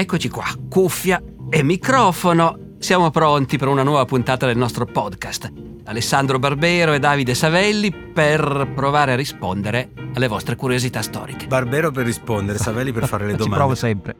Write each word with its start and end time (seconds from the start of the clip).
Eccoci 0.00 0.30
qua, 0.30 0.46
cuffia 0.70 1.22
e 1.50 1.62
microfono. 1.62 2.76
Siamo 2.78 3.10
pronti 3.10 3.58
per 3.58 3.68
una 3.68 3.82
nuova 3.82 4.06
puntata 4.06 4.46
del 4.46 4.56
nostro 4.56 4.86
podcast. 4.86 5.52
Alessandro 5.84 6.38
Barbero 6.38 6.94
e 6.94 6.98
Davide 6.98 7.34
Savelli 7.34 7.92
per 7.92 8.72
provare 8.74 9.12
a 9.12 9.14
rispondere 9.14 9.90
alle 10.14 10.26
vostre 10.26 10.56
curiosità 10.56 11.02
storiche. 11.02 11.48
Barbero 11.48 11.90
per 11.90 12.06
rispondere, 12.06 12.56
Savelli 12.56 12.92
per 12.92 13.08
fare 13.08 13.26
le 13.26 13.32
domande. 13.36 13.50
Ci 13.52 13.58
provo 13.58 13.74
sempre. 13.74 14.16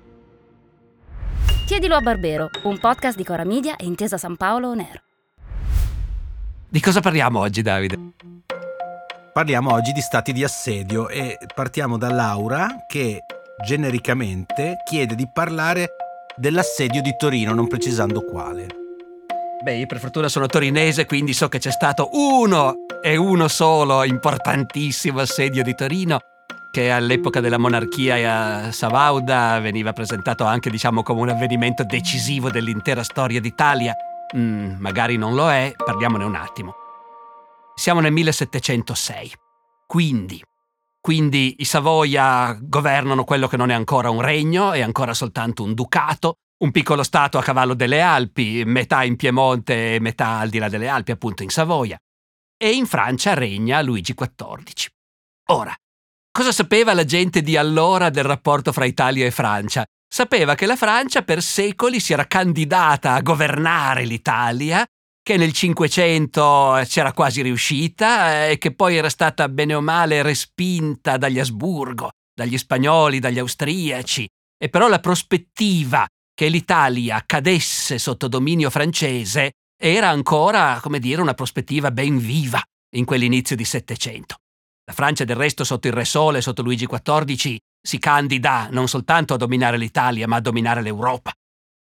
Chiedilo 1.65 1.95
a 1.95 2.01
Barbero, 2.01 2.51
un 2.65 2.79
podcast 2.79 3.17
di 3.17 3.25
Cora 3.25 3.45
Media 3.45 3.77
e 3.77 3.87
Intesa 3.87 4.19
San 4.19 4.37
Paolo 4.37 4.69
On 4.69 4.81
Air. 4.81 5.03
Di 6.69 6.81
cosa 6.81 7.01
parliamo 7.01 7.39
oggi, 7.39 7.63
Davide? 7.63 7.99
Parliamo 9.33 9.73
oggi 9.73 9.93
di 9.93 10.03
stati 10.03 10.35
di 10.35 10.45
assedio 10.45 11.09
e 11.09 11.39
partiamo 11.55 11.97
da 11.97 12.11
Laura 12.11 12.85
che 12.87 13.21
genericamente 13.63 14.77
chiede 14.85 15.15
di 15.15 15.29
parlare 15.33 15.89
dell'assedio 16.37 17.03
di 17.03 17.15
Torino, 17.17 17.53
non 17.53 17.67
precisando 17.67 18.23
quale. 18.23 18.67
Beh, 19.63 19.77
io 19.77 19.87
per 19.87 19.99
fortuna 19.99 20.29
sono 20.29 20.47
torinese, 20.47 21.05
quindi 21.05 21.35
so 21.35 21.49
che 21.49 21.59
c'è 21.59 21.71
stato 21.71 22.09
uno 22.13 22.87
e 23.03 23.17
uno 23.17 23.47
solo 23.49 24.05
importantissimo 24.05 25.21
assedio 25.21 25.63
di 25.63 25.75
Torino, 25.75 26.19
che 26.71 26.91
all'epoca 26.91 27.41
della 27.41 27.59
monarchia 27.59 28.65
a 28.65 28.73
Savauda 28.73 29.59
veniva 29.61 29.93
presentato 29.93 30.45
anche, 30.45 30.71
diciamo, 30.71 31.03
come 31.03 31.21
un 31.21 31.29
avvenimento 31.29 31.85
decisivo 31.85 32.51
dell'intera 32.51 33.03
storia 33.03 33.41
d'Italia. 33.41 33.95
Mm, 34.35 34.77
magari 34.79 35.17
non 35.17 35.35
lo 35.35 35.51
è, 35.51 35.73
parliamone 35.77 36.25
un 36.25 36.37
attimo. 36.37 36.75
Siamo 37.75 38.01
nel 38.01 38.13
1706, 38.13 39.33
quindi 39.87 40.43
quindi 41.01 41.57
i 41.59 41.65
Savoia 41.65 42.57
governano 42.61 43.25
quello 43.25 43.49
che 43.49 43.57
non 43.57 43.71
è 43.71 43.75
ancora 43.75 44.11
un 44.11 44.21
regno, 44.21 44.73
è 44.73 44.81
ancora 44.81 45.15
soltanto 45.15 45.63
un 45.63 45.73
ducato, 45.73 46.35
un 46.63 46.71
piccolo 46.71 47.03
stato 47.03 47.39
a 47.39 47.43
cavallo 47.43 47.75
delle 47.75 48.03
Alpi, 48.03 48.65
metà 48.67 49.03
in 49.03 49.17
Piemonte 49.17 49.95
e 49.95 50.01
metà 50.01 50.39
al 50.39 50.51
di 50.51 50.59
là 50.59 50.69
delle 50.69 50.89
Alpi, 50.89 51.13
appunto 51.13 51.43
in 51.43 51.49
Savoia. 51.49 51.99
E 52.63 52.71
in 52.73 52.85
Francia 52.85 53.33
regna 53.33 53.81
Luigi 53.81 54.15
XIV. 54.15 54.89
Ora, 55.49 55.75
cosa 56.31 56.53
sapeva 56.53 56.93
la 56.93 57.05
gente 57.05 57.41
di 57.41 57.57
allora 57.57 58.11
del 58.11 58.25
rapporto 58.25 58.71
fra 58.71 58.85
Italia 58.85 59.25
e 59.25 59.31
Francia? 59.31 59.85
Sapeva 60.07 60.55
che 60.55 60.67
la 60.67 60.77
Francia 60.77 61.23
per 61.23 61.41
secoli 61.41 61.99
si 61.99 62.13
era 62.13 62.27
candidata 62.27 63.15
a 63.15 63.23
governare 63.23 64.05
l'Italia 64.05 64.85
che 65.31 65.37
nel 65.37 65.53
Cinquecento 65.53 66.83
c'era 66.87 67.13
quasi 67.13 67.41
riuscita 67.41 68.49
e 68.49 68.59
che 68.59 68.75
poi 68.75 68.97
era 68.97 69.09
stata 69.09 69.49
bene 69.49 69.75
o 69.75 69.81
male 69.81 70.23
respinta 70.23 71.19
dagli 71.19 71.39
Asburgo, 71.39 72.11
dagli 72.35 72.59
spagnoli, 72.59 73.21
dagli 73.21 73.39
austriaci, 73.39 74.27
e 74.59 74.69
però 74.69 74.89
la 74.89 74.99
prospettiva 74.99 76.05
che 76.35 76.49
l'Italia 76.49 77.23
cadesse 77.25 77.99
sotto 77.99 78.27
dominio 78.27 78.71
francese 78.71 79.53
era 79.81 80.09
ancora, 80.09 80.81
come 80.83 80.99
dire, 80.99 81.23
una 81.23 81.35
prospettiva 81.35 81.93
ben 81.93 82.19
viva 82.19 82.61
in 82.97 83.05
quell'inizio 83.05 83.55
di 83.55 83.65
Settecento. 83.65 84.35
La 84.85 84.95
Francia 84.95 85.23
del 85.23 85.37
resto 85.37 85.63
sotto 85.63 85.87
il 85.87 85.93
Re 85.93 86.07
Sole, 86.07 86.41
sotto 86.41 86.63
Luigi 86.63 86.89
XIV, 86.89 87.57
si 87.81 87.99
candida 88.01 88.67
non 88.73 88.89
soltanto 88.89 89.35
a 89.35 89.37
dominare 89.37 89.79
l'Italia, 89.79 90.27
ma 90.27 90.37
a 90.37 90.41
dominare 90.41 90.83
l'Europa. 90.83 91.31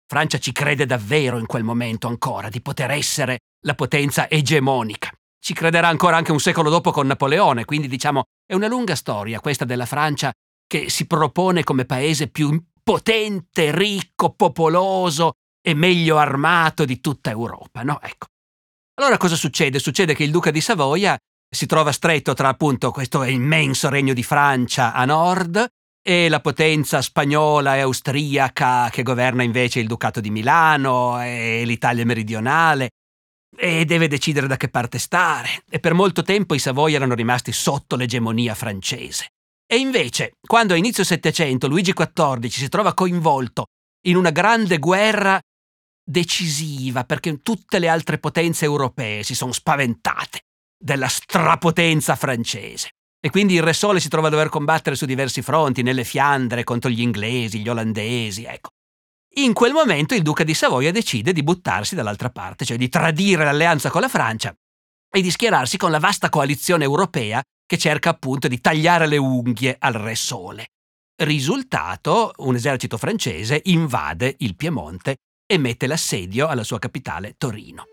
Francia 0.08 0.38
ci 0.38 0.52
crede 0.52 0.86
davvero 0.86 1.38
in 1.38 1.46
quel 1.46 1.64
momento 1.64 2.08
ancora 2.08 2.50
di 2.50 2.62
poter 2.62 2.92
essere 2.92 3.40
la 3.66 3.76
potenza 3.76 4.30
egemonica. 4.30 5.12
Ci 5.40 5.54
crederà 5.54 5.88
ancora 5.88 6.18
anche 6.18 6.32
un 6.32 6.40
secolo 6.40 6.70
dopo 6.70 6.92
con 6.92 7.08
Napoleone, 7.08 7.66
quindi 7.66 7.88
diciamo 7.88 8.24
è 8.46 8.54
una 8.54 8.68
lunga 8.68 8.96
storia 8.96 9.40
questa 9.40 9.66
della 9.66 9.86
Francia 9.86 10.32
che 10.68 10.90
si 10.90 11.06
propone 11.06 11.64
come 11.64 11.86
paese 11.86 12.28
più 12.28 12.64
potente, 12.82 13.76
ricco, 13.76 14.34
popoloso 14.34 15.34
e 15.62 15.74
meglio 15.74 16.18
armato 16.18 16.86
di 16.86 17.00
tutta 17.00 17.30
Europa, 17.30 17.84
no? 17.84 18.00
Ecco. 18.02 18.28
Allora 18.96 19.18
cosa 19.18 19.36
succede? 19.36 19.80
Succede 19.80 20.14
che 20.14 20.24
il 20.24 20.32
duca 20.32 20.52
di 20.52 20.62
Savoia 20.62 21.18
si 21.50 21.66
trova 21.66 21.92
stretto 21.92 22.34
tra 22.34 22.50
appunto 22.50 22.92
questo 22.92 23.24
immenso 23.24 23.90
regno 23.90 24.14
di 24.14 24.24
Francia 24.24 24.94
a 24.94 25.06
nord 25.06 25.66
e 26.06 26.28
la 26.28 26.42
potenza 26.42 27.02
spagnola 27.02 27.78
e 27.78 27.80
austriaca 27.80 28.90
che 28.90 29.04
governa 29.04 29.42
invece 29.42 29.80
il 29.80 29.88
Ducato 29.88 30.20
di 30.20 30.30
Milano 30.30 31.22
e 31.24 31.64
l'Italia 31.66 32.06
meridionale 32.06 32.90
e 33.56 33.86
deve 33.86 34.10
decidere 34.10 34.48
da 34.48 34.58
che 34.58 34.68
parte 34.68 35.00
stare. 35.00 35.64
E 35.70 35.80
per 35.80 35.94
molto 35.94 36.22
tempo 36.22 36.56
i 36.56 36.60
Savoia 36.60 36.98
erano 36.98 37.16
rimasti 37.16 37.54
sotto 37.54 37.96
l'egemonia 37.96 38.54
francese. 38.54 39.30
E 39.66 39.78
invece, 39.78 40.34
quando 40.46 40.74
a 40.74 40.78
inizio 40.78 41.06
Settecento 41.06 41.68
Luigi 41.68 41.94
XIV 41.94 42.46
si 42.48 42.68
trova 42.68 42.94
coinvolto 42.94 43.68
in 44.08 44.18
una 44.18 44.32
grande 44.32 44.80
guerra 44.80 45.40
decisiva, 46.06 47.06
perché 47.06 47.42
tutte 47.42 47.80
le 47.80 47.88
altre 47.88 48.18
potenze 48.18 48.66
europee 48.66 49.24
si 49.24 49.36
sono 49.36 49.54
spaventate 49.54 50.42
della 50.78 51.08
strapotenza 51.08 52.18
francese. 52.18 52.90
E 53.26 53.30
quindi 53.30 53.54
il 53.54 53.64
Re 53.64 53.72
Sole 53.72 54.02
si 54.02 54.10
trova 54.10 54.28
a 54.28 54.30
dover 54.30 54.50
combattere 54.50 54.98
su 54.98 55.06
diversi 55.06 55.42
fronti, 55.42 55.82
nelle 55.82 56.04
Fiandre, 56.04 56.66
contro 56.66 56.90
gli 56.90 57.00
inglesi, 57.00 57.62
gli 57.62 57.70
olandesi, 57.70 58.44
ecco. 58.44 58.72
In 59.36 59.54
quel 59.54 59.72
momento 59.72 60.14
il 60.14 60.24
duca 60.24 60.44
di 60.44 60.54
Savoia 60.54 60.92
decide 60.92 61.32
di 61.32 61.42
buttarsi 61.42 61.96
dall'altra 61.96 62.30
parte, 62.30 62.66
cioè 62.66 62.76
di 62.76 62.90
tradire 62.90 63.46
l'alleanza 63.46 63.90
con 63.90 64.02
la 64.02 64.10
Francia 64.10 64.54
e 65.10 65.22
di 65.22 65.32
schierarsi 65.32 65.78
con 65.78 65.90
la 65.90 66.00
vasta 66.00 66.28
coalizione 66.28 66.84
europea 66.84 67.42
che 67.66 67.78
cerca 67.78 68.10
appunto 68.10 68.50
di 68.50 68.60
tagliare 68.60 69.08
le 69.08 69.16
unghie 69.16 69.78
al 69.80 69.94
Re 69.94 70.16
Sole. 70.16 70.72
Risultato, 71.16 72.34
un 72.40 72.56
esercito 72.56 72.98
francese 72.98 73.62
invade 73.66 74.36
il 74.40 74.58
Piemonte 74.58 75.16
e 75.46 75.58
mette 75.58 75.88
l'assedio 75.88 76.48
alla 76.48 76.66
sua 76.66 76.80
capitale 76.80 77.36
Torino. 77.38 77.86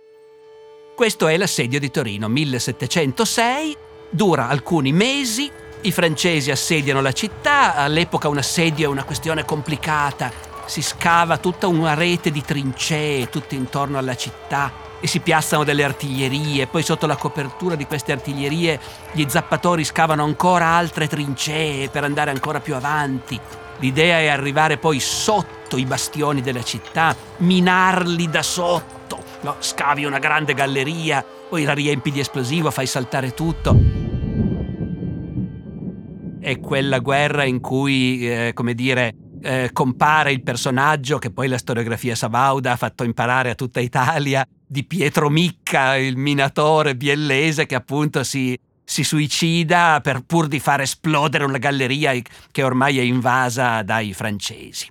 Questo 0.97 1.29
è 1.29 1.37
l'assedio 1.37 1.79
di 1.79 1.91
Torino 1.93 2.27
1706 2.27 3.77
Dura 4.13 4.49
alcuni 4.49 4.93
mesi, 4.93 5.49
i 5.83 5.93
francesi 5.93 6.51
assediano 6.51 7.01
la 7.01 7.13
città, 7.13 7.77
all'epoca 7.77 8.27
un 8.27 8.39
assedio 8.39 8.89
è 8.89 8.91
una 8.91 9.05
questione 9.05 9.45
complicata, 9.45 10.33
si 10.67 10.83
scava 10.83 11.39
tutta 11.39 11.69
una 11.69 11.95
rete 11.95 12.33
di 12.33 12.43
trincee 12.43 13.29
tutto 13.29 13.55
intorno 13.55 13.99
alla 13.99 14.17
città 14.17 14.73
e 14.99 15.07
si 15.07 15.21
piazzano 15.21 15.63
delle 15.63 15.85
artiglierie, 15.85 16.67
poi 16.67 16.83
sotto 16.83 17.07
la 17.07 17.15
copertura 17.15 17.77
di 17.77 17.87
queste 17.87 18.11
artiglierie 18.11 18.81
gli 19.13 19.25
zappatori 19.29 19.85
scavano 19.85 20.25
ancora 20.25 20.67
altre 20.67 21.07
trincee 21.07 21.89
per 21.89 22.03
andare 22.03 22.33
ancora 22.33 22.59
più 22.59 22.75
avanti. 22.75 23.39
L'idea 23.79 24.19
è 24.19 24.27
arrivare 24.27 24.77
poi 24.77 24.99
sotto 24.99 25.77
i 25.77 25.85
bastioni 25.85 26.41
della 26.41 26.65
città, 26.65 27.15
minarli 27.39 28.29
da 28.29 28.43
sotto. 28.43 29.23
No, 29.43 29.55
scavi 29.61 30.05
una 30.05 30.19
grande 30.19 30.53
galleria, 30.53 31.25
poi 31.49 31.63
la 31.63 31.75
riempi 31.75 32.11
di 32.11 32.19
esplosivo, 32.19 32.73
fai 32.73 32.87
saltare 32.87 33.35
tutto 33.35 34.00
è 36.51 36.61
quella 36.61 36.99
guerra 36.99 37.45
in 37.45 37.61
cui, 37.61 38.29
eh, 38.29 38.53
come 38.55 38.75
dire, 38.75 39.15
eh, 39.43 39.71
compare 39.73 40.33
il 40.33 40.43
personaggio 40.43 41.19
che 41.19 41.31
poi 41.31 41.49
la 41.49 41.59
storiografia 41.59 42.15
Sabauda 42.15 42.73
ha 42.73 42.77
fatto 42.77 43.05
imparare 43.05 43.51
a 43.51 43.55
tutta 43.55 43.81
Italia 43.81 44.47
di 44.67 44.85
Pietro 44.85 45.31
Micca, 45.31 45.97
il 45.97 46.17
minatore 46.17 46.97
biellese 46.97 47.67
che 47.67 47.75
appunto 47.75 48.23
si, 48.23 48.59
si 48.85 49.03
suicida 49.03 50.01
per 50.03 50.23
pur 50.23 50.47
di 50.47 50.61
far 50.61 50.81
esplodere 50.81 51.45
una 51.45 51.59
galleria 51.59 52.13
che 52.51 52.63
ormai 52.63 52.99
è 52.99 53.03
invasa 53.03 53.83
dai 53.83 54.13
francesi. 54.13 54.89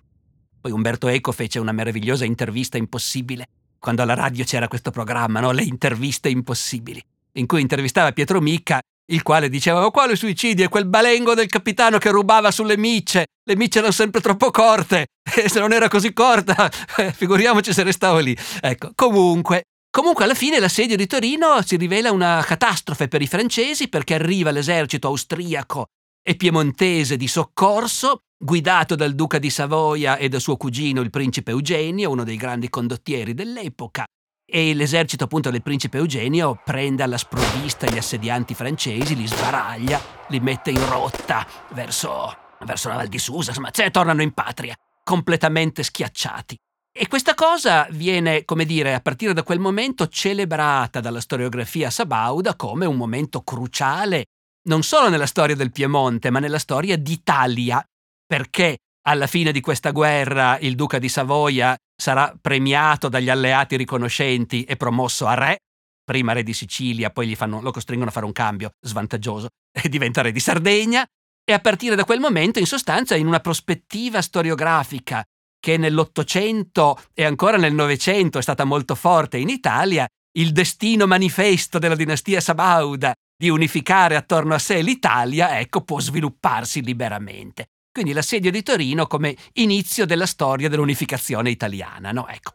Poi 0.61 0.71
Umberto 0.71 1.07
Eco 1.07 1.31
fece 1.31 1.59
una 1.59 1.71
meravigliosa 1.71 2.25
intervista 2.25 2.77
impossibile, 2.77 3.45
quando 3.79 4.01
alla 4.01 4.15
radio 4.15 4.43
c'era 4.43 4.67
questo 4.67 4.91
programma, 4.91 5.39
no? 5.39 5.51
Le 5.51 5.63
interviste 5.63 6.27
impossibili, 6.27 7.01
in 7.33 7.45
cui 7.45 7.61
intervistava 7.61 8.11
Pietro 8.11 8.41
Micca 8.41 8.81
il 9.09 9.21
quale 9.23 9.49
diceva 9.49 9.81
ma 9.81 9.91
quale 9.91 10.15
suicidio? 10.15 10.65
È 10.65 10.69
quel 10.69 10.85
balengo 10.85 11.33
del 11.33 11.47
capitano 11.47 11.97
che 11.97 12.09
rubava 12.09 12.51
sulle 12.51 12.77
micce. 12.77 13.25
Le 13.43 13.55
micce 13.55 13.79
erano 13.79 13.93
sempre 13.93 14.21
troppo 14.21 14.51
corte. 14.51 15.07
E 15.39 15.47
se 15.47 15.59
non 15.59 15.71
era 15.71 15.87
così 15.87 16.11
corta 16.11 16.69
figuriamoci 17.13 17.71
se 17.71 17.83
restavo 17.83 18.17
lì. 18.17 18.35
Ecco 18.61 18.91
comunque 18.95 19.65
Comunque 19.91 20.23
alla 20.23 20.35
fine 20.35 20.59
l'assedio 20.59 20.95
di 20.95 21.07
Torino 21.07 21.63
si 21.63 21.75
rivela 21.75 22.11
una 22.11 22.43
catastrofe 22.45 23.07
per 23.07 23.23
i 23.23 23.27
francesi 23.27 23.89
perché 23.89 24.13
arriva 24.13 24.51
l'esercito 24.51 25.07
austriaco 25.07 25.87
e 26.21 26.35
piemontese 26.35 27.17
di 27.17 27.27
soccorso, 27.27 28.19
guidato 28.37 28.93
dal 28.93 29.15
duca 29.15 29.39
di 29.39 29.49
Savoia 29.49 30.17
e 30.17 30.29
da 30.29 30.37
suo 30.37 30.57
cugino 30.57 31.01
il 31.01 31.09
principe 31.09 31.49
Eugenio, 31.49 32.11
uno 32.11 32.23
dei 32.23 32.37
grandi 32.37 32.69
condottieri 32.69 33.33
dell'epoca, 33.33 34.05
e 34.51 34.73
l'esercito 34.73 35.25
appunto 35.25 35.49
del 35.49 35.61
principe 35.61 35.97
Eugenio 35.97 36.59
prende 36.63 37.03
alla 37.03 37.17
sprovvista 37.17 37.87
gli 37.87 37.97
assedianti 37.97 38.53
francesi, 38.53 39.15
li 39.15 39.27
sbaraglia, 39.27 40.01
li 40.29 40.39
mette 40.39 40.71
in 40.71 40.89
rotta 40.89 41.45
verso, 41.69 42.35
verso 42.65 42.89
la 42.89 42.95
Val 42.95 43.07
di 43.07 43.19
Susa, 43.19 43.49
insomma, 43.49 43.69
cioè 43.71 43.91
tornano 43.91 44.21
in 44.21 44.33
patria, 44.33 44.75
completamente 45.03 45.83
schiacciati. 45.83 46.57
E 46.91 47.07
questa 47.07 47.35
cosa 47.35 47.87
viene, 47.91 48.43
come 48.45 48.65
dire, 48.65 48.93
a 48.93 48.99
partire 48.99 49.33
da 49.33 49.43
quel 49.43 49.59
momento 49.59 50.07
celebrata 50.07 50.99
dalla 50.99 51.21
storiografia 51.21 51.89
sabauda 51.89 52.55
come 52.55 52.85
un 52.85 52.97
momento 52.97 53.41
cruciale, 53.41 54.25
non 54.67 54.83
solo 54.83 55.09
nella 55.09 55.27
storia 55.27 55.55
del 55.55 55.71
Piemonte, 55.71 56.29
ma 56.31 56.39
nella 56.39 56.59
storia 56.59 56.97
d'Italia, 56.97 57.83
perché 58.25 58.79
alla 59.07 59.27
fine 59.27 59.51
di 59.51 59.61
questa 59.61 59.91
guerra 59.91 60.57
il 60.59 60.75
duca 60.75 60.99
di 60.99 61.07
Savoia 61.07 61.77
sarà 61.99 62.33
premiato 62.39 63.09
dagli 63.09 63.29
alleati 63.29 63.75
riconoscenti 63.75 64.63
e 64.63 64.77
promosso 64.77 65.27
a 65.27 65.33
re, 65.33 65.57
prima 66.03 66.31
re 66.31 66.43
di 66.43 66.53
Sicilia, 66.53 67.09
poi 67.09 67.35
fanno, 67.35 67.61
lo 67.61 67.71
costringono 67.71 68.09
a 68.09 68.13
fare 68.13 68.25
un 68.25 68.31
cambio 68.31 68.71
svantaggioso 68.79 69.49
e 69.71 69.89
diventa 69.89 70.21
re 70.21 70.31
di 70.31 70.39
Sardegna, 70.39 71.05
e 71.43 71.53
a 71.53 71.59
partire 71.59 71.95
da 71.95 72.05
quel 72.05 72.19
momento, 72.19 72.59
in 72.59 72.67
sostanza, 72.67 73.15
in 73.15 73.27
una 73.27 73.39
prospettiva 73.39 74.21
storiografica 74.21 75.23
che 75.59 75.77
nell'Ottocento 75.77 77.01
e 77.13 77.25
ancora 77.25 77.57
nel 77.57 77.73
Novecento 77.73 78.37
è 78.37 78.41
stata 78.41 78.63
molto 78.63 78.95
forte 78.95 79.37
in 79.37 79.49
Italia, 79.49 80.07
il 80.37 80.51
destino 80.51 81.05
manifesto 81.05 81.79
della 81.79 81.95
dinastia 81.95 82.39
Sabauda 82.39 83.13
di 83.35 83.49
unificare 83.49 84.15
attorno 84.15 84.53
a 84.53 84.59
sé 84.59 84.81
l'Italia, 84.81 85.59
ecco, 85.59 85.81
può 85.81 85.99
svilupparsi 85.99 86.81
liberamente. 86.83 87.65
Quindi 87.91 88.13
l'assedio 88.13 88.51
di 88.51 88.61
Torino 88.63 89.07
come 89.07 89.35
inizio 89.53 90.05
della 90.05 90.25
storia 90.25 90.69
dell'unificazione 90.69 91.49
italiana, 91.49 92.11
no? 92.11 92.27
Ecco. 92.27 92.51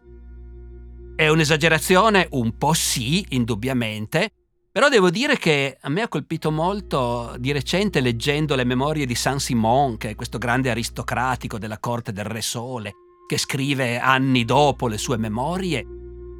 È 1.16 1.28
un'esagerazione? 1.28 2.28
Un 2.30 2.56
po' 2.56 2.72
sì, 2.72 3.24
indubbiamente, 3.30 4.30
però 4.74 4.88
devo 4.88 5.10
dire 5.10 5.38
che 5.38 5.78
a 5.80 5.88
me 5.88 6.02
ha 6.02 6.08
colpito 6.08 6.50
molto 6.50 7.36
di 7.38 7.52
recente 7.52 8.00
leggendo 8.00 8.56
le 8.56 8.64
memorie 8.64 9.06
di 9.06 9.14
Saint-Simon, 9.14 9.96
che 9.96 10.10
è 10.10 10.14
questo 10.16 10.38
grande 10.38 10.70
aristocratico 10.70 11.58
della 11.58 11.78
corte 11.78 12.12
del 12.12 12.24
Re 12.24 12.42
Sole, 12.42 12.92
che 13.28 13.38
scrive 13.38 14.00
anni 14.00 14.44
dopo 14.44 14.88
le 14.88 14.98
sue 14.98 15.16
memorie. 15.16 15.86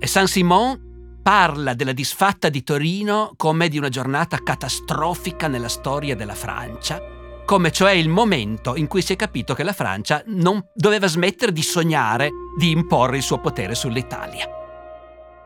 E 0.01 0.07
Saint-Simon 0.09 1.21
parla 1.23 1.75
della 1.75 1.93
disfatta 1.93 2.49
di 2.49 2.65
Torino 2.65 3.35
come 3.37 3.69
di 3.69 3.79
una 3.79 3.89
giornata 3.89 4.43
catastrofica 4.43 5.47
nella 5.47 5.69
storia 5.69 6.17
della 6.17 6.35
Francia, 6.35 7.01
come 7.45 7.71
cioè 7.71 7.93
il 7.93 8.09
momento 8.09 8.75
in 8.75 8.87
cui 8.87 9.03
si 9.03 9.13
è 9.13 9.17
capito 9.17 9.55
che 9.55 9.63
la 9.63 9.73
Francia 9.73 10.23
non 10.27 10.65
doveva 10.75 11.07
smettere 11.07 11.53
di 11.53 11.63
sognare 11.63 12.31
di 12.57 12.71
imporre 12.71 13.19
il 13.19 13.23
suo 13.23 13.41
potere 13.41 13.75
sull'Italia. 13.75 14.49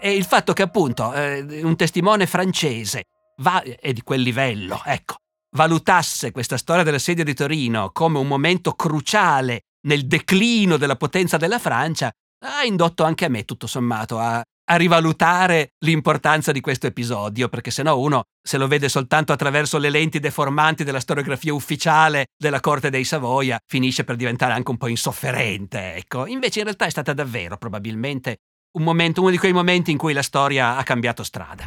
E 0.00 0.15
il 0.15 0.25
fatto 0.25 0.53
che 0.53 0.62
appunto 0.62 1.12
eh, 1.12 1.62
un 1.62 1.77
testimone 1.77 2.27
francese 2.27 3.05
va, 3.39 3.62
e 3.62 3.93
di 3.93 4.03
quel 4.03 4.21
livello, 4.21 4.81
ecco, 4.85 5.17
valutasse 5.56 6.31
questa 6.31 6.56
storia 6.56 6.85
dell'assedio 6.85 7.25
di 7.25 7.35
Torino 7.35 7.91
come 7.93 8.19
un 8.19 8.27
momento 8.27 8.75
cruciale 8.75 9.62
nel 9.87 10.06
declino 10.06 10.77
della 10.77 10.97
potenza 10.97 11.37
della 11.37 11.59
Francia, 11.59 12.11
ha 12.45 12.65
indotto 12.65 13.03
anche 13.03 13.25
a 13.25 13.29
me, 13.29 13.45
tutto 13.45 13.67
sommato, 13.67 14.19
a, 14.19 14.43
a 14.70 14.76
rivalutare 14.76 15.73
l'importanza 15.81 16.53
di 16.53 16.61
questo 16.61 16.87
episodio, 16.87 17.49
perché 17.49 17.70
se 17.70 17.82
no 17.82 17.99
uno 17.99 18.25
se 18.43 18.59
lo 18.59 18.67
vede 18.67 18.88
soltanto 18.88 19.32
attraverso 19.32 19.79
le 19.79 19.91
lenti 19.91 20.20
deformanti 20.20 20.85
della 20.85 21.00
storiografia 21.00 21.55
ufficiale 21.55 22.26
della 22.37 22.61
corte 22.61 22.91
dei 22.91 23.05
Savoia, 23.05 23.59
finisce 23.67 24.05
per 24.05 24.17
diventare 24.17 24.53
anche 24.53 24.70
un 24.70 24.76
po' 24.76 24.88
insofferente, 24.88 25.94
ecco. 25.94 26.26
Invece 26.26 26.59
in 26.59 26.65
realtà 26.67 26.85
è 26.87 26.91
stata 26.91 27.15
davvero, 27.15 27.56
probabilmente, 27.56 28.37
un 28.73 28.85
momento, 28.85 29.23
uno 29.23 29.31
di 29.31 29.38
quei 29.38 29.53
momenti 29.53 29.91
in 29.91 29.99
cui 29.99 30.12
la 30.12 30.23
storia 30.23 30.76
ha 30.76 30.82
cambiato 30.82 31.23
strada. 31.23 31.67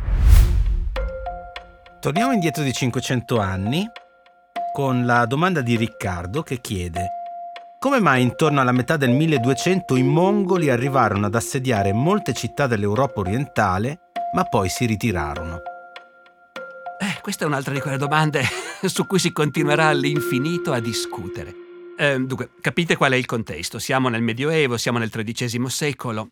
Torniamo 2.00 2.34
indietro 2.34 2.64
di 2.64 2.72
500 2.72 3.40
anni 3.40 3.88
con 4.74 5.06
la 5.06 5.26
domanda 5.26 5.62
di 5.62 5.76
Riccardo 5.76 6.44
che 6.44 6.62
chiede 6.62 7.21
come 7.82 8.00
mai 8.00 8.22
intorno 8.22 8.62
alla 8.62 8.72
metà 8.72 8.96
del 8.96 9.10
1200 9.10 9.96
i 9.96 10.04
mongoli 10.04 10.70
arrivarono 10.70 11.26
ad 11.26 11.34
assediare 11.34 11.94
molte 11.94 12.32
città 12.32 12.68
dell'Europa 12.68 13.22
orientale, 13.22 14.12
ma 14.36 14.44
poi 14.44 14.70
si 14.70 14.86
ritirarono? 14.86 15.62
Eh, 17.00 17.20
questa 17.24 17.44
è 17.44 17.48
un'altra 17.48 17.74
di 17.74 17.80
quelle 17.80 17.98
domande 17.98 18.44
su 18.86 19.08
cui 19.08 19.18
si 19.18 19.32
continuerà 19.32 19.88
all'infinito 19.88 20.72
a 20.74 20.80
discutere. 20.80 21.56
Eh, 21.98 22.20
dunque, 22.20 22.52
capite 22.62 22.96
qual 22.96 23.14
è 23.14 23.16
il 23.16 23.26
contesto? 23.26 23.80
Siamo 23.80 24.10
nel 24.10 24.22
Medioevo, 24.22 24.78
siamo 24.78 25.00
nel 25.00 25.10
XIII 25.10 25.68
secolo, 25.68 26.28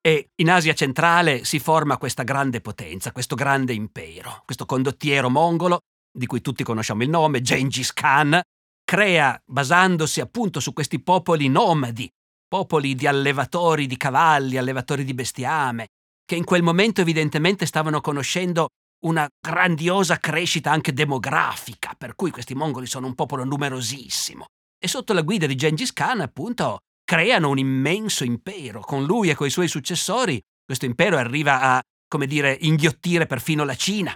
e 0.00 0.30
in 0.40 0.50
Asia 0.50 0.74
centrale 0.74 1.44
si 1.44 1.60
forma 1.60 1.96
questa 1.96 2.24
grande 2.24 2.60
potenza, 2.60 3.12
questo 3.12 3.36
grande 3.36 3.72
impero, 3.72 4.42
questo 4.44 4.66
condottiero 4.66 5.30
mongolo, 5.30 5.78
di 6.12 6.26
cui 6.26 6.40
tutti 6.40 6.64
conosciamo 6.64 7.04
il 7.04 7.08
nome, 7.08 7.40
Gengis 7.40 7.92
Khan, 7.92 8.42
crea, 8.92 9.40
basandosi 9.46 10.20
appunto 10.20 10.60
su 10.60 10.74
questi 10.74 11.00
popoli 11.00 11.48
nomadi, 11.48 12.06
popoli 12.46 12.94
di 12.94 13.06
allevatori 13.06 13.86
di 13.86 13.96
cavalli, 13.96 14.58
allevatori 14.58 15.02
di 15.02 15.14
bestiame, 15.14 15.86
che 16.26 16.36
in 16.36 16.44
quel 16.44 16.62
momento 16.62 17.00
evidentemente 17.00 17.64
stavano 17.64 18.02
conoscendo 18.02 18.68
una 19.06 19.26
grandiosa 19.40 20.18
crescita 20.18 20.70
anche 20.70 20.92
demografica, 20.92 21.94
per 21.96 22.14
cui 22.14 22.30
questi 22.30 22.54
mongoli 22.54 22.84
sono 22.84 23.06
un 23.06 23.14
popolo 23.14 23.44
numerosissimo. 23.44 24.44
E 24.78 24.86
sotto 24.86 25.14
la 25.14 25.22
guida 25.22 25.46
di 25.46 25.54
Gengis 25.54 25.94
Khan, 25.94 26.20
appunto, 26.20 26.80
creano 27.02 27.48
un 27.48 27.56
immenso 27.56 28.24
impero. 28.24 28.80
Con 28.80 29.06
lui 29.06 29.30
e 29.30 29.34
coi 29.34 29.48
suoi 29.48 29.68
successori 29.68 30.38
questo 30.66 30.84
impero 30.84 31.16
arriva 31.16 31.62
a, 31.62 31.82
come 32.06 32.26
dire, 32.26 32.58
inghiottire 32.60 33.24
perfino 33.24 33.64
la 33.64 33.74
Cina. 33.74 34.14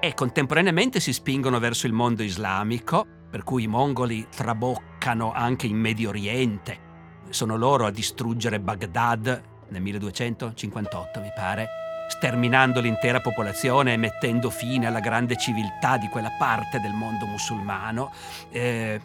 E 0.00 0.14
contemporaneamente 0.14 1.00
si 1.00 1.12
spingono 1.12 1.58
verso 1.58 1.88
il 1.88 1.92
mondo 1.92 2.22
islamico, 2.22 3.04
per 3.28 3.42
cui 3.42 3.64
i 3.64 3.66
mongoli 3.66 4.28
traboccano 4.28 5.32
anche 5.32 5.66
in 5.66 5.76
Medio 5.76 6.10
Oriente. 6.10 6.86
Sono 7.30 7.56
loro 7.56 7.84
a 7.84 7.90
distruggere 7.90 8.60
Baghdad 8.60 9.42
nel 9.70 9.82
1258, 9.82 11.20
mi 11.20 11.32
pare, 11.34 11.68
sterminando 12.08 12.80
l'intera 12.80 13.20
popolazione 13.20 13.94
e 13.94 13.96
mettendo 13.96 14.50
fine 14.50 14.86
alla 14.86 15.00
grande 15.00 15.36
civiltà 15.36 15.96
di 15.96 16.08
quella 16.08 16.30
parte 16.38 16.78
del 16.78 16.92
mondo 16.92 17.26
musulmano. 17.26 18.12
Eh, 18.50 19.00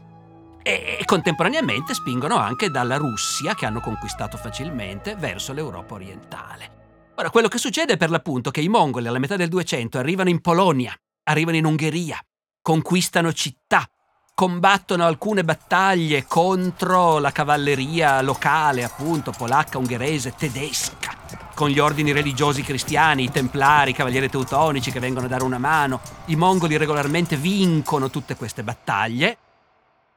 e, 0.61 0.97
e 0.99 1.05
contemporaneamente 1.05 1.95
spingono 1.95 2.37
anche 2.37 2.69
dalla 2.69 2.97
Russia, 2.97 3.55
che 3.55 3.65
hanno 3.65 3.81
conquistato 3.81 4.37
facilmente, 4.37 5.15
verso 5.15 5.53
l'Europa 5.53 5.95
orientale. 5.95 6.72
Ora, 7.15 7.29
quello 7.29 7.47
che 7.47 7.57
succede 7.57 7.93
è 7.93 7.97
per 7.97 8.09
l'appunto 8.09 8.49
che 8.49 8.61
i 8.61 8.67
mongoli 8.67 9.07
alla 9.07 9.19
metà 9.19 9.35
del 9.35 9.47
200 9.49 9.99
arrivano 9.99 10.29
in 10.29 10.41
Polonia, 10.41 10.93
arrivano 11.23 11.57
in 11.57 11.65
Ungheria, 11.65 12.19
conquistano 12.61 13.31
città, 13.33 13.87
combattono 14.33 15.05
alcune 15.05 15.43
battaglie 15.43 16.25
contro 16.25 17.19
la 17.19 17.31
cavalleria 17.31 18.21
locale, 18.21 18.83
appunto, 18.83 19.31
polacca, 19.31 19.77
ungherese, 19.77 20.33
tedesca, 20.35 21.15
con 21.53 21.69
gli 21.69 21.77
ordini 21.77 22.11
religiosi 22.11 22.63
cristiani, 22.63 23.25
i 23.25 23.31
templari, 23.31 23.91
i 23.91 23.95
cavalieri 23.95 24.29
teutonici 24.29 24.91
che 24.91 24.99
vengono 24.99 25.27
a 25.27 25.29
dare 25.29 25.43
una 25.43 25.59
mano. 25.59 26.01
I 26.25 26.35
mongoli 26.35 26.77
regolarmente 26.77 27.37
vincono 27.37 28.09
tutte 28.09 28.35
queste 28.35 28.63
battaglie 28.63 29.37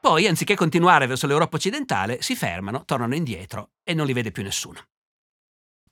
poi, 0.06 0.28
anziché 0.28 0.54
continuare 0.54 1.08
verso 1.08 1.26
l'Europa 1.26 1.56
occidentale, 1.56 2.22
si 2.22 2.36
fermano, 2.36 2.84
tornano 2.84 3.16
indietro 3.16 3.70
e 3.82 3.92
non 3.92 4.06
li 4.06 4.12
vede 4.12 4.30
più 4.30 4.44
nessuno. 4.44 4.80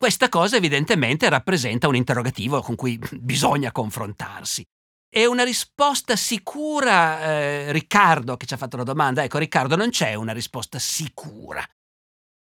Questa 0.05 0.29
cosa 0.29 0.57
evidentemente 0.57 1.31
rappresenta 1.31 1.89
un 1.89 1.97
interrogativo 1.97 2.61
con 2.61 2.75
cui 2.75 3.01
bisogna 3.13 3.73
confrontarsi. 3.73 4.63
E 5.09 5.25
una 5.25 5.45
risposta 5.45 6.15
sicura, 6.15 7.23
eh, 7.23 7.73
Riccardo 7.73 8.37
che 8.37 8.45
ci 8.45 8.53
ha 8.53 8.59
fatto 8.59 8.77
la 8.77 8.83
domanda, 8.83 9.25
ecco 9.25 9.39
Riccardo 9.39 9.77
non 9.77 9.89
c'è 9.89 10.13
una 10.13 10.35
risposta 10.35 10.79
sicura. 10.79 11.67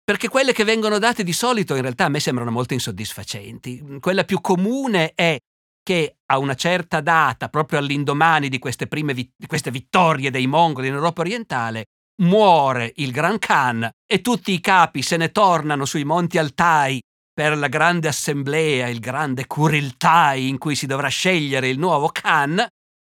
Perché 0.04 0.28
quelle 0.28 0.52
che 0.52 0.62
vengono 0.62 1.00
date 1.00 1.24
di 1.24 1.32
solito 1.32 1.74
in 1.74 1.82
realtà 1.82 2.04
a 2.04 2.08
me 2.08 2.20
sembrano 2.20 2.52
molto 2.52 2.74
insoddisfacenti. 2.74 3.98
Quella 3.98 4.22
più 4.22 4.40
comune 4.40 5.10
è 5.16 5.36
che 5.82 6.18
a 6.26 6.38
una 6.38 6.54
certa 6.54 7.00
data, 7.00 7.48
proprio 7.48 7.80
all'indomani 7.80 8.48
di 8.48 8.60
queste, 8.60 8.86
prime 8.86 9.14
vi- 9.14 9.32
queste 9.48 9.72
vittorie 9.72 10.30
dei 10.30 10.46
mongoli 10.46 10.86
in 10.86 10.94
Europa 10.94 11.22
orientale, 11.22 11.86
muore 12.22 12.92
il 12.98 13.10
Gran 13.10 13.40
Khan 13.40 13.90
e 14.06 14.20
tutti 14.20 14.52
i 14.52 14.60
capi 14.60 15.02
se 15.02 15.16
ne 15.16 15.32
tornano 15.32 15.84
sui 15.84 16.04
monti 16.04 16.38
Altai 16.38 17.00
per 17.38 17.56
la 17.56 17.68
grande 17.68 18.08
assemblea, 18.08 18.88
il 18.88 18.98
grande 18.98 19.46
Kuriltai 19.46 20.48
in 20.48 20.58
cui 20.58 20.74
si 20.74 20.86
dovrà 20.86 21.06
scegliere 21.06 21.68
il 21.68 21.78
nuovo 21.78 22.08
Khan 22.08 22.66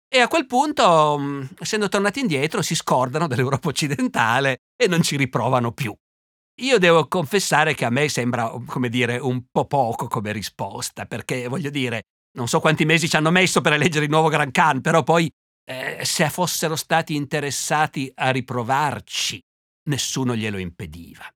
e 0.08 0.20
a 0.20 0.28
quel 0.28 0.46
punto, 0.46 1.18
mm, 1.18 1.44
essendo 1.58 1.90
tornati 1.90 2.20
indietro, 2.20 2.62
si 2.62 2.76
scordano 2.76 3.26
dell'Europa 3.26 3.70
occidentale 3.70 4.60
e 4.80 4.88
non 4.88 5.02
ci 5.02 5.18
riprovano 5.18 5.72
più. 5.72 5.92
Io 6.62 6.78
devo 6.78 7.08
confessare 7.08 7.74
che 7.74 7.86
a 7.86 7.90
me 7.90 8.08
sembra, 8.08 8.54
come 8.68 8.90
dire, 8.90 9.18
un 9.18 9.46
po' 9.52 9.66
poco 9.66 10.06
come 10.06 10.32
risposta, 10.32 11.08
perché 11.08 11.48
voglio 11.48 11.72
dire, 11.72 12.04
non 12.38 12.48
so 12.48 12.60
quanti 12.60 12.86
mesi 12.86 13.10
ci 13.10 13.16
hanno 13.16 13.32
messo 13.32 13.62
per 13.62 13.74
eleggere 13.74 14.06
il 14.06 14.12
nuovo 14.12 14.30
Gran 14.30 14.52
Khan, 14.52 14.82
però 14.82 15.02
poi 15.02 15.28
eh, 15.66 16.06
se 16.06 16.30
fossero 16.30 16.76
stati 16.76 17.16
interessati 17.16 18.12
a 18.14 18.30
riprovarci, 18.30 19.42
nessuno 19.90 20.36
glielo 20.36 20.60
impediva. 20.60 21.28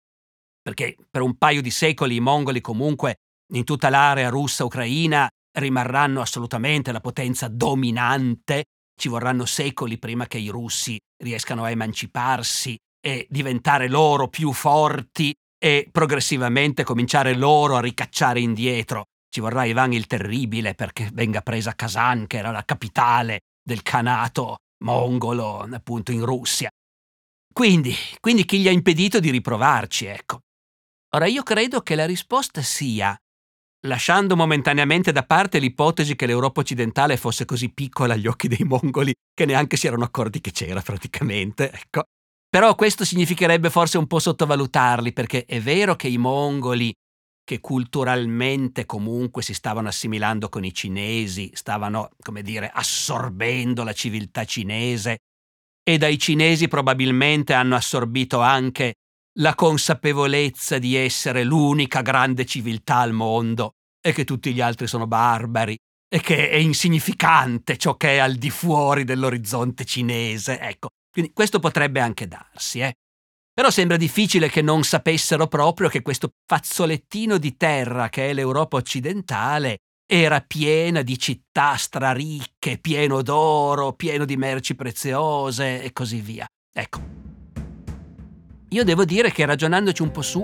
Perché 0.63 0.95
per 1.09 1.21
un 1.21 1.37
paio 1.37 1.61
di 1.61 1.69
secoli 1.69 2.15
i 2.15 2.19
mongoli 2.21 2.61
comunque 2.61 3.17
in 3.53 3.65
tutta 3.65 3.89
l'area 3.89 4.29
russa-ucraina 4.29 5.27
rimarranno 5.59 6.21
assolutamente 6.21 6.91
la 6.91 7.01
potenza 7.01 7.47
dominante, 7.47 8.63
ci 8.99 9.09
vorranno 9.09 9.45
secoli 9.45 9.99
prima 9.99 10.25
che 10.25 10.37
i 10.37 10.47
russi 10.47 10.97
riescano 11.21 11.63
a 11.65 11.69
emanciparsi 11.69 12.75
e 13.05 13.27
diventare 13.29 13.89
loro 13.89 14.29
più 14.29 14.53
forti 14.53 15.33
e 15.63 15.89
progressivamente 15.91 16.83
cominciare 16.83 17.35
loro 17.35 17.75
a 17.75 17.81
ricacciare 17.81 18.39
indietro 18.39 19.05
ci 19.33 19.39
vorrà 19.39 19.65
Ivan 19.65 19.91
il 19.93 20.05
Terribile 20.05 20.75
perché 20.75 21.09
venga 21.11 21.41
presa 21.41 21.73
Kazan, 21.73 22.27
che 22.27 22.37
era 22.37 22.51
la 22.51 22.63
capitale 22.63 23.39
del 23.63 23.81
Khanato 23.81 24.57
mongolo, 24.83 25.67
appunto 25.71 26.11
in 26.11 26.23
Russia. 26.23 26.69
Quindi, 27.51 27.95
quindi 28.19 28.45
chi 28.45 28.59
gli 28.59 28.67
ha 28.67 28.71
impedito 28.71 29.19
di 29.19 29.31
riprovarci, 29.31 30.05
ecco. 30.05 30.41
Ora 31.15 31.27
io 31.27 31.43
credo 31.43 31.81
che 31.81 31.93
la 31.93 32.07
risposta 32.07 32.63
sia, 32.63 33.15
lasciando 33.85 34.35
momentaneamente 34.35 35.11
da 35.11 35.23
parte 35.23 35.59
l'ipotesi 35.59 36.15
che 36.15 36.25
l'Europa 36.25 36.61
occidentale 36.61 37.17
fosse 37.17 37.45
così 37.45 37.71
piccola 37.71 38.15
agli 38.15 38.25
occhi 38.25 38.47
dei 38.47 38.63
mongoli 38.65 39.13
che 39.31 39.45
neanche 39.45 39.77
si 39.77 39.85
erano 39.85 40.05
accorti 40.05 40.41
che 40.41 40.51
c'era 40.51 40.81
praticamente, 40.81 41.71
ecco. 41.71 42.05
Però 42.49 42.73
questo 42.73 43.05
significherebbe 43.05 43.69
forse 43.69 43.99
un 43.99 44.07
po' 44.07 44.17
sottovalutarli, 44.17 45.13
perché 45.13 45.45
è 45.45 45.61
vero 45.61 45.95
che 45.95 46.07
i 46.07 46.17
mongoli, 46.17 46.91
che 47.43 47.59
culturalmente 47.59 48.87
comunque 48.87 49.43
si 49.43 49.53
stavano 49.53 49.89
assimilando 49.89 50.49
con 50.49 50.63
i 50.63 50.73
cinesi, 50.73 51.51
stavano, 51.53 52.09
come 52.21 52.41
dire, 52.41 52.71
assorbendo 52.73 53.83
la 53.83 53.93
civiltà 53.93 54.45
cinese, 54.45 55.17
e 55.83 55.97
dai 55.99 56.17
cinesi 56.17 56.67
probabilmente 56.67 57.53
hanno 57.53 57.75
assorbito 57.75 58.39
anche 58.39 58.93
la 59.39 59.55
consapevolezza 59.55 60.77
di 60.77 60.95
essere 60.95 61.43
l'unica 61.43 62.01
grande 62.01 62.45
civiltà 62.45 62.97
al 62.97 63.13
mondo 63.13 63.73
e 64.01 64.13
che 64.13 64.25
tutti 64.25 64.53
gli 64.53 64.61
altri 64.61 64.87
sono 64.87 65.07
barbari 65.07 65.77
e 66.07 66.19
che 66.19 66.49
è 66.49 66.55
insignificante 66.55 67.77
ciò 67.77 67.95
che 67.95 68.15
è 68.15 68.17
al 68.17 68.35
di 68.35 68.49
fuori 68.49 69.03
dell'orizzonte 69.03 69.85
cinese. 69.85 70.59
Ecco, 70.59 70.89
quindi 71.11 71.31
questo 71.33 71.59
potrebbe 71.59 71.99
anche 71.99 72.27
darsi, 72.27 72.79
eh. 72.79 72.93
Però 73.53 73.69
sembra 73.69 73.97
difficile 73.97 74.49
che 74.49 74.61
non 74.61 74.83
sapessero 74.83 75.47
proprio 75.47 75.87
che 75.87 76.01
questo 76.01 76.31
fazzolettino 76.45 77.37
di 77.37 77.55
terra 77.55 78.09
che 78.09 78.29
è 78.29 78.33
l'Europa 78.33 78.77
occidentale 78.77 79.77
era 80.05 80.41
piena 80.41 81.01
di 81.01 81.17
città 81.17 81.75
straricche, 81.75 82.77
pieno 82.79 83.21
d'oro, 83.21 83.93
pieno 83.93 84.25
di 84.25 84.37
merci 84.37 84.75
preziose 84.75 85.81
e 85.81 85.93
così 85.93 86.19
via. 86.19 86.47
Ecco. 86.71 87.32
Io 88.73 88.83
devo 88.83 89.05
dire 89.05 89.31
che 89.31 89.45
ragionandoci 89.45 90.01
un 90.01 90.09
po' 90.09 90.23
su, 90.23 90.43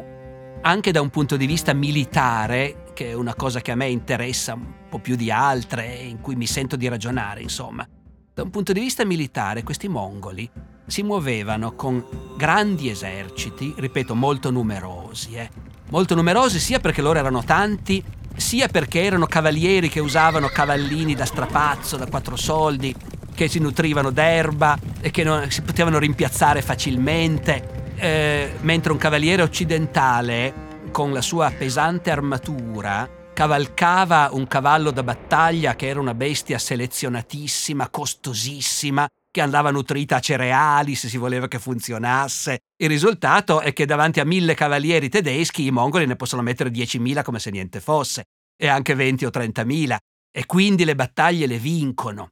anche 0.62 0.92
da 0.92 1.02
un 1.02 1.10
punto 1.10 1.36
di 1.36 1.48
vista 1.48 1.74
militare, 1.74 2.84
che 2.94 3.10
è 3.10 3.14
una 3.14 3.34
cosa 3.34 3.60
che 3.60 3.72
a 3.72 3.76
me 3.76 3.88
interessa 3.88 4.54
un 4.54 4.88
po' 4.88 5.00
più 5.00 5.16
di 5.16 5.32
altre, 5.32 5.96
in 5.96 6.22
cui 6.22 6.36
mi 6.36 6.46
sento 6.46 6.76
di 6.76 6.88
ragionare, 6.88 7.42
insomma, 7.42 7.88
da 8.32 8.44
un 8.44 8.52
punto 8.52 8.72
di 8.72 8.82
vista 8.82 9.04
militare, 9.04 9.64
questi 9.64 9.88
mongoli 9.88 10.48
si 10.86 11.02
muovevano 11.02 11.74
con 11.74 12.06
grandi 12.38 12.92
eserciti, 12.92 13.74
ripeto, 13.76 14.14
molto 14.14 14.52
numerosi. 14.52 15.34
Eh. 15.34 15.50
Molto 15.90 16.14
numerosi 16.14 16.60
sia 16.60 16.80
perché 16.80 17.02
loro 17.02 17.18
erano 17.18 17.44
tanti, 17.44 18.04
sia 18.36 18.68
perché 18.68 19.02
erano 19.02 19.26
cavalieri 19.26 19.90
che 19.90 20.02
usavano 20.02 20.50
cavallini 20.50 21.16
da 21.16 21.26
strapazzo, 21.26 21.98
da 21.98 22.06
quattro 22.06 22.36
soldi, 22.36 22.94
che 23.34 23.48
si 23.48 23.58
nutrivano 23.58 24.12
d'erba 24.12 24.78
e 25.02 25.10
che 25.10 25.24
non, 25.24 25.50
si 25.50 25.64
potevano 25.64 25.98
rimpiazzare 25.98 26.62
facilmente, 26.62 27.79
eh, 28.00 28.54
mentre 28.62 28.92
un 28.92 28.98
cavaliere 28.98 29.42
occidentale, 29.42 30.68
con 30.92 31.12
la 31.12 31.22
sua 31.22 31.52
pesante 31.52 32.10
armatura, 32.10 33.08
cavalcava 33.34 34.30
un 34.32 34.48
cavallo 34.48 34.92
da 34.92 35.04
battaglia 35.04 35.76
che 35.76 35.88
era 35.88 36.00
una 36.00 36.14
bestia 36.14 36.58
selezionatissima, 36.58 37.90
costosissima, 37.90 39.08
che 39.32 39.42
andava 39.42 39.70
nutrita 39.70 40.16
a 40.16 40.20
cereali 40.20 40.96
se 40.96 41.10
si 41.10 41.18
voleva 41.18 41.48
che 41.48 41.60
funzionasse. 41.60 42.60
Il 42.78 42.90
risultato 42.90 43.60
è 43.60 43.74
che 43.74 43.86
davanti 43.86 44.20
a 44.20 44.26
mille 44.26 44.56
cavalieri 44.56 45.10
tedeschi 45.10 45.66
i 45.66 45.72
mongoli 45.72 46.06
ne 46.06 46.16
possono 46.16 46.42
mettere 46.42 46.72
10.000 46.72 47.22
come 47.22 47.40
se 47.40 47.52
niente 47.52 47.80
fosse, 47.80 48.24
e 48.58 48.68
anche 48.68 48.96
20 48.96 49.26
o 49.26 49.30
30.000, 49.30 49.96
e 50.32 50.46
quindi 50.46 50.86
le 50.86 50.96
battaglie 50.96 51.48
le 51.48 51.58
vincono. 51.58 52.30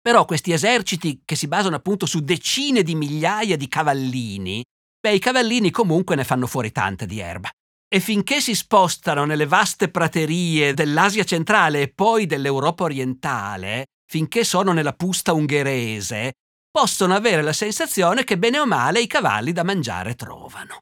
Però 0.00 0.24
questi 0.24 0.52
eserciti 0.52 1.22
che 1.24 1.34
si 1.34 1.48
basano 1.48 1.76
appunto 1.76 2.06
su 2.06 2.20
decine 2.20 2.82
di 2.82 2.94
migliaia 2.94 3.56
di 3.56 3.68
cavallini, 3.68 4.64
beh, 5.00 5.14
i 5.14 5.18
cavallini 5.18 5.70
comunque 5.70 6.16
ne 6.16 6.24
fanno 6.24 6.46
fuori 6.46 6.72
tanta 6.72 7.04
di 7.04 7.20
erba 7.20 7.50
e 7.90 8.00
finché 8.00 8.40
si 8.40 8.54
spostano 8.54 9.24
nelle 9.24 9.46
vaste 9.46 9.88
praterie 9.88 10.74
dell'Asia 10.74 11.24
centrale 11.24 11.80
e 11.82 11.88
poi 11.88 12.26
dell'Europa 12.26 12.84
orientale, 12.84 13.86
finché 14.06 14.44
sono 14.44 14.72
nella 14.72 14.92
pusta 14.92 15.32
ungherese, 15.32 16.32
possono 16.70 17.14
avere 17.14 17.40
la 17.40 17.54
sensazione 17.54 18.24
che 18.24 18.36
bene 18.36 18.58
o 18.58 18.66
male 18.66 19.00
i 19.00 19.06
cavalli 19.06 19.52
da 19.52 19.64
mangiare 19.64 20.14
trovano. 20.14 20.80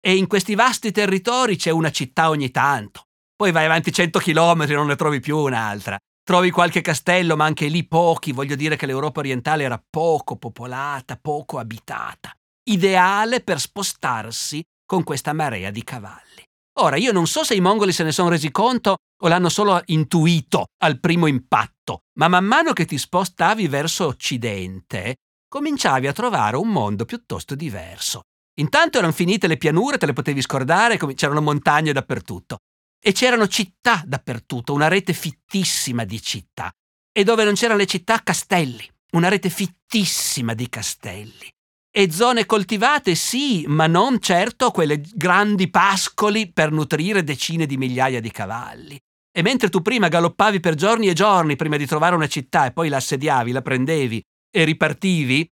E 0.00 0.16
in 0.16 0.28
questi 0.28 0.54
vasti 0.54 0.92
territori 0.92 1.56
c'è 1.56 1.70
una 1.70 1.90
città 1.90 2.28
ogni 2.28 2.50
tanto. 2.50 3.02
Poi 3.34 3.50
vai 3.50 3.64
avanti 3.64 3.90
100 3.90 4.18
chilometri 4.20 4.74
e 4.74 4.76
non 4.76 4.86
ne 4.86 4.96
trovi 4.96 5.18
più 5.18 5.38
un'altra. 5.38 5.98
Trovi 6.22 6.50
qualche 6.50 6.82
castello, 6.82 7.36
ma 7.36 7.46
anche 7.46 7.66
lì 7.66 7.86
pochi. 7.86 8.32
Voglio 8.32 8.54
dire 8.54 8.76
che 8.76 8.86
l'Europa 8.86 9.20
orientale 9.20 9.64
era 9.64 9.82
poco 9.90 10.36
popolata, 10.36 11.18
poco 11.20 11.58
abitata. 11.58 12.34
Ideale 12.66 13.42
per 13.42 13.60
spostarsi 13.60 14.62
con 14.86 15.04
questa 15.04 15.34
marea 15.34 15.70
di 15.70 15.84
cavalli. 15.84 16.42
Ora, 16.78 16.96
io 16.96 17.12
non 17.12 17.26
so 17.26 17.44
se 17.44 17.54
i 17.54 17.60
mongoli 17.60 17.92
se 17.92 18.04
ne 18.04 18.10
sono 18.10 18.30
resi 18.30 18.50
conto 18.50 18.96
o 19.22 19.28
l'hanno 19.28 19.50
solo 19.50 19.82
intuito 19.86 20.66
al 20.82 20.98
primo 20.98 21.26
impatto, 21.26 22.00
ma 22.18 22.28
man 22.28 22.46
mano 22.46 22.72
che 22.72 22.86
ti 22.86 22.96
spostavi 22.96 23.68
verso 23.68 24.06
occidente, 24.06 25.16
cominciavi 25.46 26.06
a 26.06 26.12
trovare 26.12 26.56
un 26.56 26.68
mondo 26.68 27.04
piuttosto 27.04 27.54
diverso. 27.54 28.22
Intanto 28.58 28.96
erano 28.96 29.12
finite 29.12 29.46
le 29.46 29.58
pianure, 29.58 29.98
te 29.98 30.06
le 30.06 30.14
potevi 30.14 30.40
scordare, 30.40 30.96
c'erano 31.14 31.42
montagne 31.42 31.92
dappertutto. 31.92 32.56
E 32.98 33.12
c'erano 33.12 33.46
città 33.46 34.02
dappertutto, 34.06 34.72
una 34.72 34.88
rete 34.88 35.12
fittissima 35.12 36.04
di 36.04 36.22
città. 36.22 36.72
E 37.12 37.24
dove 37.24 37.44
non 37.44 37.54
c'erano 37.54 37.78
le 37.78 37.86
città, 37.86 38.22
castelli, 38.22 38.90
una 39.12 39.28
rete 39.28 39.50
fittissima 39.50 40.54
di 40.54 40.68
castelli. 40.70 41.53
E 41.96 42.10
zone 42.10 42.44
coltivate 42.44 43.14
sì, 43.14 43.66
ma 43.68 43.86
non 43.86 44.18
certo 44.18 44.72
quelle 44.72 45.00
grandi 45.14 45.70
pascoli 45.70 46.50
per 46.50 46.72
nutrire 46.72 47.22
decine 47.22 47.66
di 47.66 47.76
migliaia 47.76 48.20
di 48.20 48.32
cavalli. 48.32 48.98
E 49.32 49.42
mentre 49.42 49.68
tu 49.68 49.80
prima 49.80 50.08
galoppavi 50.08 50.58
per 50.58 50.74
giorni 50.74 51.06
e 51.06 51.12
giorni 51.12 51.54
prima 51.54 51.76
di 51.76 51.86
trovare 51.86 52.16
una 52.16 52.26
città 52.26 52.66
e 52.66 52.72
poi 52.72 52.88
la 52.88 52.96
assediavi, 52.96 53.52
la 53.52 53.62
prendevi 53.62 54.20
e 54.50 54.64
ripartivi, 54.64 55.48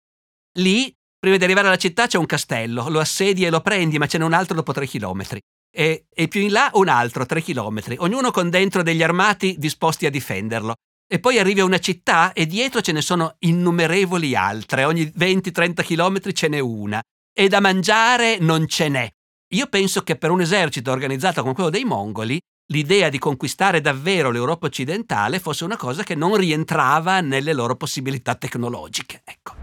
lì, 0.60 0.90
prima 1.20 1.36
di 1.36 1.44
arrivare 1.44 1.68
alla 1.68 1.76
città 1.76 2.08
c'è 2.08 2.18
un 2.18 2.26
castello, 2.26 2.88
lo 2.88 3.02
assedi 3.02 3.44
e 3.44 3.50
lo 3.50 3.60
prendi, 3.60 3.98
ma 3.98 4.08
ce 4.08 4.18
n'è 4.18 4.24
un 4.24 4.32
altro 4.32 4.56
dopo 4.56 4.72
tre 4.72 4.88
chilometri. 4.88 5.42
E, 5.76 6.06
e 6.10 6.28
più 6.30 6.40
in 6.40 6.54
là 6.54 6.72
un 6.76 6.88
altro, 6.88 7.26
tre 7.26 7.42
chilometri, 7.42 7.98
ognuno 8.00 8.32
con 8.32 8.50
dentro 8.50 8.82
degli 8.82 9.04
armati 9.04 9.58
disposti 9.58 10.06
a 10.06 10.10
difenderlo 10.10 10.76
e 11.12 11.20
poi 11.20 11.40
arrivi 11.40 11.60
a 11.60 11.66
una 11.66 11.80
città 11.80 12.34
e 12.34 12.46
dietro 12.46 12.82
ce 12.82 12.92
ne 12.92 13.02
sono 13.02 13.36
innumerevoli 13.40 14.36
altre, 14.36 14.84
ogni 14.84 15.06
20-30 15.06 15.84
km 15.84 16.32
ce 16.32 16.48
n'è 16.48 16.60
una 16.60 17.02
e 17.34 17.48
da 17.48 17.60
mangiare 17.60 18.38
non 18.40 18.68
ce 18.68 18.90
n'è. 18.90 19.10
Io 19.54 19.66
penso 19.66 20.04
che 20.04 20.18
per 20.18 20.30
un 20.30 20.42
esercito 20.42 20.92
organizzato 20.92 21.42
come 21.42 21.56
quello 21.56 21.72
dei 21.72 21.84
mongoli, 21.84 22.40
l'idea 22.72 23.10
di 23.10 23.18
conquistare 23.18 23.82
davvero 23.82 24.30
l'Europa 24.30 24.68
occidentale 24.68 25.40
fosse 25.40 25.64
una 25.64 25.78
cosa 25.78 26.04
che 26.04 26.14
non 26.14 26.36
rientrava 26.36 27.22
nelle 27.22 27.54
loro 27.54 27.76
possibilità 27.76 28.36
tecnologiche. 28.36 29.22
Ecco. 29.24 29.56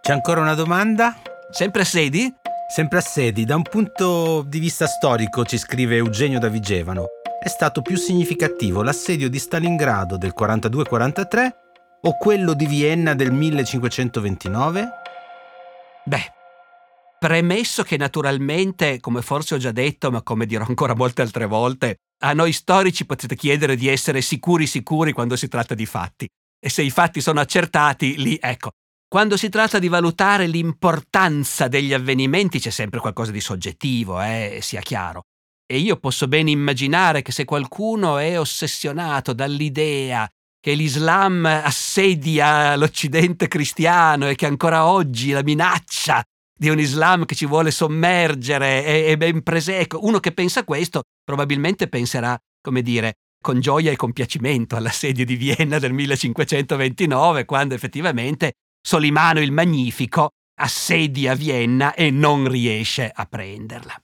C'è 0.00 0.12
ancora 0.12 0.42
una 0.42 0.54
domanda? 0.54 1.20
Sempre 1.50 1.82
a 1.82 1.84
sedi? 1.84 2.32
Sempre 2.72 2.98
a 2.98 3.02
sedi, 3.02 3.44
da 3.44 3.56
un 3.56 3.62
punto 3.62 4.44
di 4.46 4.60
vista 4.60 4.86
storico, 4.86 5.44
ci 5.44 5.58
scrive 5.58 5.96
Eugenio 5.96 6.38
da 6.38 6.48
Vigevano 6.48 7.13
è 7.44 7.48
stato 7.48 7.82
più 7.82 7.96
significativo 7.96 8.82
l'assedio 8.82 9.28
di 9.28 9.38
Stalingrado 9.38 10.16
del 10.16 10.32
42-43 10.34 11.48
o 12.00 12.16
quello 12.16 12.54
di 12.54 12.64
Vienna 12.64 13.12
del 13.12 13.32
1529? 13.32 14.88
Beh, 16.06 16.32
premesso 17.18 17.82
che 17.82 17.98
naturalmente, 17.98 18.98
come 18.98 19.20
forse 19.20 19.56
ho 19.56 19.58
già 19.58 19.72
detto, 19.72 20.10
ma 20.10 20.22
come 20.22 20.46
dirò 20.46 20.64
ancora 20.66 20.94
molte 20.94 21.20
altre 21.20 21.44
volte, 21.44 21.96
a 22.22 22.32
noi 22.32 22.52
storici 22.52 23.04
potete 23.04 23.36
chiedere 23.36 23.76
di 23.76 23.88
essere 23.88 24.22
sicuri 24.22 24.66
sicuri 24.66 25.12
quando 25.12 25.36
si 25.36 25.46
tratta 25.46 25.74
di 25.74 25.84
fatti. 25.84 26.26
E 26.58 26.70
se 26.70 26.80
i 26.80 26.88
fatti 26.88 27.20
sono 27.20 27.40
accertati, 27.40 28.16
lì 28.16 28.38
ecco. 28.40 28.70
Quando 29.06 29.36
si 29.36 29.50
tratta 29.50 29.78
di 29.78 29.88
valutare 29.88 30.46
l'importanza 30.46 31.68
degli 31.68 31.92
avvenimenti 31.92 32.58
c'è 32.58 32.70
sempre 32.70 33.00
qualcosa 33.00 33.32
di 33.32 33.40
soggettivo, 33.42 34.22
eh, 34.22 34.60
sia 34.62 34.80
chiaro. 34.80 35.24
E 35.66 35.78
io 35.78 35.96
posso 35.96 36.28
ben 36.28 36.48
immaginare 36.48 37.22
che 37.22 37.32
se 37.32 37.44
qualcuno 37.44 38.18
è 38.18 38.38
ossessionato 38.38 39.32
dall'idea 39.32 40.28
che 40.60 40.74
l'Islam 40.74 41.44
assedia 41.44 42.74
l'Occidente 42.76 43.48
cristiano 43.48 44.28
e 44.28 44.34
che 44.34 44.46
ancora 44.46 44.86
oggi 44.86 45.30
la 45.30 45.42
minaccia 45.42 46.22
di 46.56 46.68
un 46.68 46.78
Islam 46.78 47.24
che 47.24 47.34
ci 47.34 47.46
vuole 47.46 47.70
sommergere 47.70 48.84
è, 48.84 49.04
è 49.06 49.16
ben 49.16 49.42
presente, 49.42 49.96
uno 49.96 50.20
che 50.20 50.32
pensa 50.32 50.64
questo 50.64 51.02
probabilmente 51.22 51.88
penserà, 51.88 52.38
come 52.62 52.80
dire, 52.80 53.14
con 53.42 53.60
gioia 53.60 53.90
e 53.90 53.96
compiacimento 53.96 54.76
all'assedio 54.76 55.24
di 55.24 55.36
Vienna 55.36 55.78
del 55.78 55.92
1529, 55.92 57.44
quando 57.44 57.74
effettivamente 57.74 58.52
Solimano 58.80 59.40
il 59.40 59.52
Magnifico 59.52 60.30
assedia 60.60 61.34
Vienna 61.34 61.94
e 61.94 62.10
non 62.10 62.48
riesce 62.48 63.10
a 63.12 63.26
prenderla. 63.26 64.03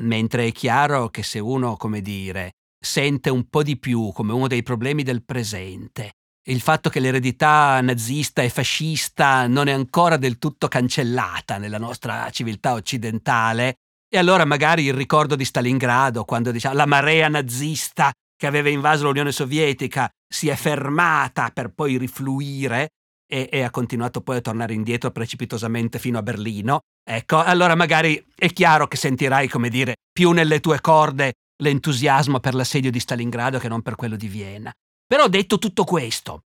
Mentre 0.00 0.46
è 0.46 0.52
chiaro 0.52 1.08
che 1.08 1.22
se 1.22 1.38
uno, 1.38 1.76
come 1.76 2.00
dire, 2.00 2.52
sente 2.78 3.30
un 3.30 3.48
po' 3.48 3.62
di 3.62 3.78
più 3.78 4.12
come 4.12 4.32
uno 4.32 4.46
dei 4.46 4.62
problemi 4.62 5.02
del 5.02 5.24
presente 5.24 6.12
il 6.48 6.60
fatto 6.60 6.88
che 6.88 7.00
l'eredità 7.00 7.80
nazista 7.80 8.42
e 8.42 8.48
fascista 8.48 9.46
non 9.46 9.68
è 9.68 9.72
ancora 9.72 10.16
del 10.16 10.38
tutto 10.38 10.66
cancellata 10.66 11.58
nella 11.58 11.78
nostra 11.78 12.28
civiltà 12.30 12.72
occidentale, 12.72 13.74
e 14.10 14.16
allora 14.16 14.46
magari 14.46 14.84
il 14.84 14.94
ricordo 14.94 15.36
di 15.36 15.44
Stalingrado, 15.44 16.24
quando 16.24 16.50
diciamo 16.50 16.74
la 16.74 16.86
marea 16.86 17.28
nazista 17.28 18.10
che 18.34 18.46
aveva 18.46 18.70
invaso 18.70 19.04
l'Unione 19.04 19.32
Sovietica 19.32 20.08
si 20.26 20.48
è 20.48 20.54
fermata 20.54 21.50
per 21.50 21.70
poi 21.74 21.98
rifluire 21.98 22.90
e, 23.30 23.48
e, 23.52 23.62
ha 23.62 23.70
continuato 23.70 24.22
poi 24.22 24.36
a 24.36 24.40
tornare 24.40 24.72
indietro 24.72 25.10
precipitosamente 25.10 25.98
fino 25.98 26.16
a 26.16 26.22
Berlino. 26.22 26.80
Ecco, 27.10 27.42
allora 27.42 27.74
magari 27.74 28.22
è 28.36 28.52
chiaro 28.52 28.86
che 28.86 28.98
sentirai, 28.98 29.48
come 29.48 29.70
dire, 29.70 29.94
più 30.12 30.32
nelle 30.32 30.60
tue 30.60 30.78
corde 30.82 31.32
l'entusiasmo 31.62 32.38
per 32.38 32.54
l'assedio 32.54 32.90
di 32.90 33.00
Stalingrado 33.00 33.58
che 33.58 33.68
non 33.68 33.80
per 33.80 33.94
quello 33.94 34.14
di 34.14 34.28
Vienna. 34.28 34.70
Però 35.06 35.26
detto 35.26 35.56
tutto 35.56 35.84
questo, 35.84 36.42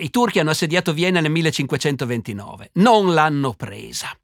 i 0.00 0.10
turchi 0.10 0.38
hanno 0.38 0.50
assediato 0.50 0.92
Vienna 0.92 1.20
nel 1.20 1.32
1529, 1.32 2.70
non 2.74 3.12
l'hanno 3.12 3.54
presa. 3.54 4.16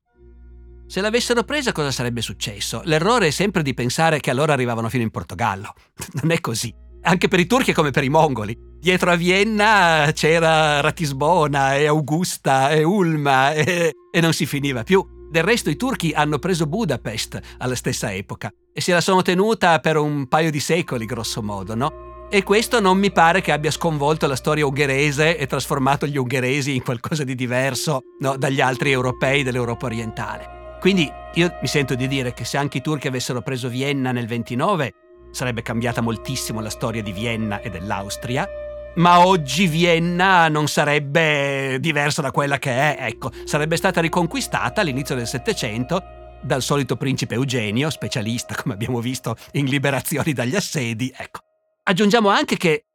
Se 0.87 1.01
l'avessero 1.01 1.43
presa 1.43 1.73
cosa 1.73 1.91
sarebbe 1.91 2.23
successo? 2.23 2.83
L'errore 2.85 3.27
è 3.27 3.31
sempre 3.31 3.65
di 3.65 3.75
pensare 3.75 4.21
che 4.21 4.31
allora 4.31 4.53
arrivavano 4.53 4.89
fino 4.89 5.03
in 5.03 5.11
Portogallo. 5.11 5.75
Non 6.23 6.31
è 6.31 6.41
così. 6.41 6.73
Anche 7.03 7.27
per 7.27 7.41
i 7.41 7.47
turchi 7.47 7.73
come 7.73 7.91
per 7.91 8.05
i 8.05 8.09
mongoli. 8.09 8.57
Dietro 8.79 9.11
a 9.11 9.17
Vienna 9.17 10.09
c'era 10.13 10.81
Ratisbona 10.81 11.75
e 11.75 11.87
Augusta 11.87 12.71
e 12.71 12.85
Ulma 12.85 13.55
e, 13.55 13.93
e 14.09 14.21
non 14.21 14.33
si 14.33 14.47
finiva 14.47 14.85
più. 14.85 15.19
Del 15.31 15.45
resto 15.45 15.71
i 15.71 15.77
turchi 15.77 16.11
hanno 16.11 16.41
preso 16.41 16.67
Budapest 16.67 17.39
alla 17.59 17.77
stessa 17.77 18.13
epoca 18.13 18.53
e 18.73 18.81
se 18.81 18.93
la 18.93 19.01
sono 19.01 19.23
tenuta 19.23 19.79
per 19.79 19.97
un 19.97 20.27
paio 20.27 20.51
di 20.51 20.59
secoli, 20.59 21.05
grosso 21.05 21.41
modo, 21.41 21.77
no? 21.77 22.27
E 22.29 22.43
questo 22.43 22.81
non 22.81 22.99
mi 22.99 23.13
pare 23.13 23.41
che 23.41 23.53
abbia 23.53 23.71
sconvolto 23.71 24.27
la 24.27 24.35
storia 24.35 24.67
ungherese 24.67 25.37
e 25.37 25.47
trasformato 25.47 26.05
gli 26.09 26.17
ungheresi 26.17 26.75
in 26.75 26.83
qualcosa 26.83 27.23
di 27.23 27.37
diverso 27.37 28.01
no, 28.19 28.37
dagli 28.37 28.61
altri 28.61 28.91
europei 28.91 29.45
dell'Europa 29.45 29.87
orientale. 29.87 30.79
Quindi 30.81 31.09
io 31.35 31.59
mi 31.61 31.69
sento 31.69 31.95
di 31.95 32.09
dire 32.09 32.33
che 32.35 32.45
se 32.45 32.57
anche 32.57 32.79
i 32.79 32.83
turchi 32.83 33.07
avessero 33.07 33.41
preso 33.41 33.69
Vienna 33.69 34.11
nel 34.11 34.27
29, 34.27 34.95
sarebbe 35.31 35.63
cambiata 35.63 36.01
moltissimo 36.01 36.61
la 36.61 36.71
storia 36.71 37.03
di 37.03 37.13
Vienna 37.13 37.61
e 37.61 37.71
dell'Austria, 37.71 38.49
ma 38.97 39.27
oggi 39.27 39.67
Vienna 39.67 40.49
non 40.49 40.69
sarebbe 40.69 41.79
diversa 41.81 42.23
da 42.23 42.31
quella 42.31 42.59
che 42.59 42.71
è, 42.71 43.07
ecco, 43.07 43.31
sarebbe 43.45 43.77
stata 43.77 44.01
riconquistata 44.01 44.81
all'inizio 44.81 45.15
del 45.15 45.27
Settecento 45.27 46.19
dal 46.43 46.63
solito 46.63 46.97
principe 46.97 47.35
Eugenio, 47.35 47.91
specialista, 47.91 48.55
come 48.55 48.75
abbiamo 48.75 49.01
visto, 49.01 49.37
in 49.53 49.67
liberazioni 49.67 50.33
dagli 50.33 50.57
assedi, 50.57 51.13
ecco. 51.15 51.41
Aggiungiamo 51.83 52.29
anche 52.29 52.57
che, 52.57 52.87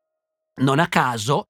non 0.62 0.80
a 0.80 0.88
caso, 0.88 1.50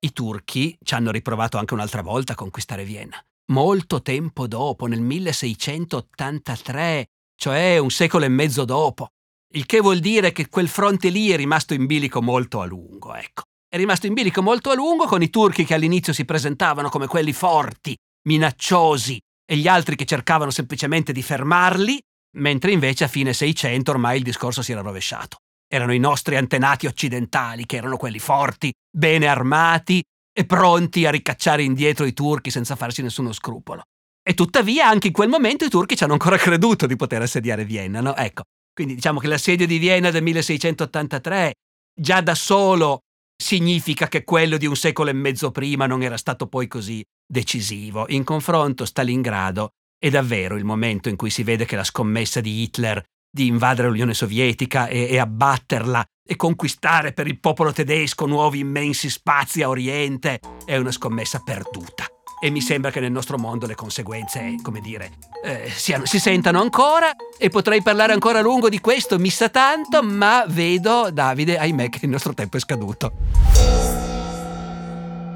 i 0.00 0.12
turchi 0.12 0.76
ci 0.82 0.94
hanno 0.94 1.10
riprovato 1.10 1.56
anche 1.56 1.74
un'altra 1.74 2.02
volta 2.02 2.32
a 2.32 2.36
conquistare 2.36 2.84
Vienna. 2.84 3.22
Molto 3.46 4.02
tempo 4.02 4.46
dopo, 4.46 4.86
nel 4.86 5.00
1683, 5.00 7.06
cioè 7.36 7.78
un 7.78 7.90
secolo 7.90 8.24
e 8.24 8.28
mezzo 8.28 8.64
dopo. 8.64 9.08
Il 9.54 9.66
che 9.66 9.80
vuol 9.80 10.00
dire 10.00 10.32
che 10.32 10.48
quel 10.48 10.68
fronte 10.68 11.08
lì 11.08 11.30
è 11.30 11.36
rimasto 11.36 11.74
in 11.74 11.86
bilico 11.86 12.20
molto 12.20 12.60
a 12.60 12.64
lungo, 12.64 13.14
ecco. 13.14 13.44
È 13.74 13.76
rimasto 13.76 14.06
in 14.06 14.14
bilico 14.14 14.40
molto 14.40 14.70
a 14.70 14.74
lungo 14.76 15.06
con 15.06 15.20
i 15.20 15.30
turchi 15.30 15.64
che 15.64 15.74
all'inizio 15.74 16.12
si 16.12 16.24
presentavano 16.24 16.88
come 16.88 17.08
quelli 17.08 17.32
forti, 17.32 17.92
minacciosi, 18.28 19.18
e 19.44 19.56
gli 19.56 19.66
altri 19.66 19.96
che 19.96 20.04
cercavano 20.04 20.52
semplicemente 20.52 21.10
di 21.10 21.22
fermarli, 21.22 22.00
mentre 22.36 22.70
invece 22.70 23.02
a 23.02 23.08
fine 23.08 23.32
600 23.32 23.90
ormai 23.90 24.18
il 24.18 24.22
discorso 24.22 24.62
si 24.62 24.70
era 24.70 24.80
rovesciato. 24.80 25.38
Erano 25.66 25.92
i 25.92 25.98
nostri 25.98 26.36
antenati 26.36 26.86
occidentali, 26.86 27.66
che 27.66 27.74
erano 27.74 27.96
quelli 27.96 28.20
forti, 28.20 28.72
bene 28.96 29.26
armati 29.26 30.00
e 30.32 30.46
pronti 30.46 31.04
a 31.04 31.10
ricacciare 31.10 31.64
indietro 31.64 32.04
i 32.04 32.12
turchi 32.12 32.52
senza 32.52 32.76
farsi 32.76 33.02
nessuno 33.02 33.32
scrupolo. 33.32 33.82
E 34.22 34.34
tuttavia 34.34 34.86
anche 34.86 35.08
in 35.08 35.12
quel 35.12 35.28
momento 35.28 35.64
i 35.64 35.68
turchi 35.68 35.96
ci 35.96 36.04
hanno 36.04 36.12
ancora 36.12 36.36
creduto 36.36 36.86
di 36.86 36.94
poter 36.94 37.22
assediare 37.22 37.64
Vienna, 37.64 38.00
no? 38.00 38.14
Ecco, 38.14 38.44
quindi 38.72 38.94
diciamo 38.94 39.18
che 39.18 39.26
l'assedio 39.26 39.66
di 39.66 39.78
Vienna 39.78 40.12
del 40.12 40.22
1683 40.22 41.54
già 41.92 42.20
da 42.20 42.36
solo 42.36 43.00
significa 43.36 44.08
che 44.08 44.24
quello 44.24 44.56
di 44.56 44.66
un 44.66 44.76
secolo 44.76 45.10
e 45.10 45.14
mezzo 45.14 45.50
prima 45.50 45.86
non 45.86 46.02
era 46.02 46.16
stato 46.16 46.46
poi 46.46 46.66
così 46.66 47.04
decisivo. 47.26 48.06
In 48.08 48.24
confronto 48.24 48.84
Stalingrado 48.84 49.70
è 49.98 50.10
davvero 50.10 50.56
il 50.56 50.64
momento 50.64 51.08
in 51.08 51.16
cui 51.16 51.30
si 51.30 51.42
vede 51.42 51.64
che 51.64 51.76
la 51.76 51.84
scommessa 51.84 52.40
di 52.40 52.62
Hitler 52.62 53.02
di 53.34 53.48
invadere 53.48 53.88
l'Unione 53.88 54.14
Sovietica 54.14 54.86
e, 54.86 55.08
e, 55.10 55.18
abbatterla 55.18 56.04
e 56.24 56.36
conquistare 56.36 57.12
per 57.12 57.26
il 57.26 57.40
popolo 57.40 57.72
tedesco 57.72 58.26
nuovi 58.26 58.60
immensi 58.60 59.10
spazi 59.10 59.62
a 59.62 59.68
Oriente 59.68 60.38
è 60.64 60.76
una 60.76 60.92
scommessa 60.92 61.40
perduta. 61.40 62.13
E 62.44 62.50
mi 62.50 62.60
sembra 62.60 62.90
che 62.90 63.00
nel 63.00 63.10
nostro 63.10 63.38
mondo 63.38 63.66
le 63.66 63.74
conseguenze, 63.74 64.56
come 64.60 64.82
dire, 64.82 65.12
eh, 65.42 65.72
siano, 65.74 66.04
si 66.04 66.18
sentano 66.18 66.60
ancora 66.60 67.16
e 67.38 67.48
potrei 67.48 67.80
parlare 67.80 68.12
ancora 68.12 68.40
a 68.40 68.42
lungo 68.42 68.68
di 68.68 68.80
questo, 68.80 69.18
mi 69.18 69.30
sa 69.30 69.48
tanto, 69.48 70.02
ma 70.02 70.44
vedo, 70.46 71.08
Davide, 71.10 71.56
ahimè, 71.56 71.88
che 71.88 72.00
il 72.02 72.10
nostro 72.10 72.34
tempo 72.34 72.58
è 72.58 72.60
scaduto. 72.60 73.12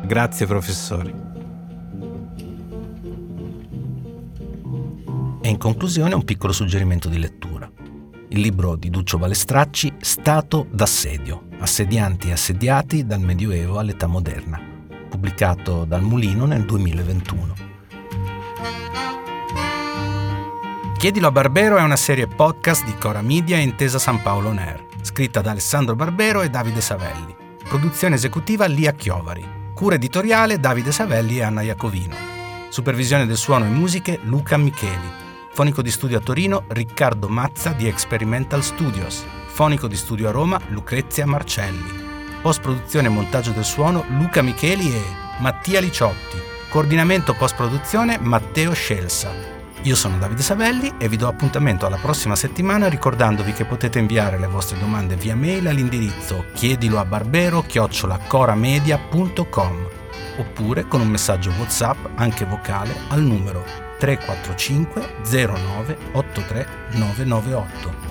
Grazie 0.05 0.45
professori. 0.45 1.15
E 5.41 5.49
in 5.49 5.57
conclusione 5.57 6.15
un 6.15 6.25
piccolo 6.25 6.53
suggerimento 6.53 7.09
di 7.09 7.19
lettura 7.19 7.71
il 8.31 8.41
libro 8.41 8.77
di 8.77 8.91
Duccio 8.91 9.17
Balestracci 9.17 9.95
Stato 10.01 10.67
d'assedio, 10.71 11.45
assedianti 11.61 12.29
e 12.29 12.33
assediati 12.33 13.07
dal 13.07 13.21
Medioevo 13.21 13.79
all'età 13.79 14.07
moderna, 14.07 14.68
pubblicato 15.19 15.85
dal 15.85 16.01
Mulino 16.01 16.47
nel 16.47 16.65
2021. 16.65 17.55
Chiedilo 20.97 21.27
a 21.27 21.33
Barbero 21.33 21.77
è 21.77 21.83
una 21.83 21.97
serie 21.97 22.29
podcast 22.29 22.85
di 22.85 22.95
Cora 22.95 23.21
Media 23.21 23.57
e 23.57 23.63
Intesa 23.63 23.99
San 23.99 24.23
Paolo 24.23 24.51
On 24.51 24.59
Air, 24.59 24.87
scritta 25.03 25.41
da 25.41 25.51
Alessandro 25.51 25.97
Barbero 25.97 26.43
e 26.43 26.51
Davide 26.51 26.81
Savelli. 26.81 27.35
Produzione 27.69 28.15
esecutiva 28.15 28.67
Lia 28.67 28.93
Chiovari. 28.93 29.45
Cura 29.75 29.97
editoriale 29.97 30.61
Davide 30.61 30.93
Savelli 30.93 31.39
e 31.39 31.43
Anna 31.43 31.63
Iacovino. 31.63 32.15
Supervisione 32.69 33.27
del 33.27 33.37
suono 33.37 33.65
e 33.65 33.71
musiche 33.71 34.21
Luca 34.23 34.57
Micheli. 34.57 35.27
Fonico 35.51 35.83
di 35.83 35.91
studio 35.91 36.19
a 36.19 36.21
Torino 36.21 36.63
Riccardo 36.69 37.29
Mazza 37.29 37.73
di 37.73 37.89
Experimental 37.89 38.63
Studios. 38.63 39.25
Fonico 39.47 39.89
di 39.89 39.97
studio 39.97 40.29
a 40.29 40.33
Roma 40.33 40.61
Lucrezia 40.69 41.27
Marcelli. 41.27 42.08
Post 42.41 42.61
produzione 42.61 43.09
e 43.09 43.11
montaggio 43.11 43.51
del 43.51 43.65
suono 43.65 44.05
Luca 44.11 44.43
Micheli 44.43 44.95
e 44.95 45.03
Mattia 45.39 45.81
Liciotti. 45.81 46.41
Coordinamento 46.69 47.35
post 47.35 47.57
produzione 47.57 48.17
Matteo 48.21 48.75
Scelsa. 48.75 49.33
Io 49.83 49.97
sono 49.97 50.19
Davide 50.19 50.43
Savelli 50.43 50.93
e 50.99 51.09
vi 51.09 51.17
do 51.17 51.27
appuntamento 51.29 51.87
alla 51.87 51.97
prossima 51.97 52.37
settimana 52.37 52.89
ricordandovi 52.89 53.53
che 53.53 53.65
potete 53.65 53.99
inviare 53.99 54.39
le 54.39 54.47
vostre 54.47 54.79
domande 54.79 55.17
via 55.17 55.35
mail 55.35 55.67
all'indirizzo 55.69 56.45
chiedilo 56.53 56.99
a 56.99 57.05
barbero 57.05 57.63
chiocciolacoramedia.com 57.63 59.89
oppure 60.39 60.87
con 60.87 61.01
un 61.01 61.09
messaggio 61.09 61.51
WhatsApp 61.59 61.97
anche 62.17 62.45
vocale 62.45 62.95
al 63.09 63.23
numero 63.23 63.65
345 63.99 65.23
09 65.25 65.97
83 66.13 66.67
998. 66.93 68.08